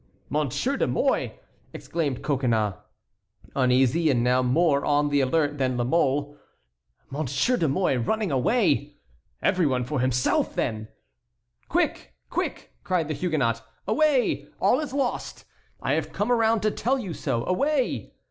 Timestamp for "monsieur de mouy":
0.31-1.33, 7.11-7.97